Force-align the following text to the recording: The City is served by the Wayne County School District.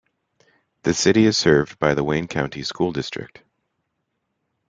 The 0.81 0.95
City 0.95 1.25
is 1.25 1.37
served 1.37 1.77
by 1.77 1.93
the 1.93 2.03
Wayne 2.03 2.25
County 2.25 2.63
School 2.63 2.91
District. 2.91 3.43